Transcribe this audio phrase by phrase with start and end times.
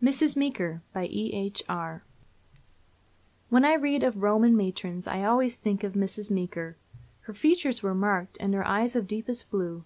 [0.00, 0.36] MRS.
[0.36, 0.82] MEEKER.
[0.92, 1.64] BY E.H.
[1.68, 2.04] ARR.
[3.48, 6.30] When I read of Roman matrons I always think of Mrs.
[6.30, 6.76] Meeker.
[7.22, 9.82] Her features were marked, and her eyes of deepest blue.